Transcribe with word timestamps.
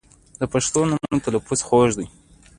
•د 0.39 0.41
پښتو 0.53 0.79
نومونو 0.89 1.23
تلفظ 1.27 1.59
خوږ 1.67 1.89
دی. 1.99 2.07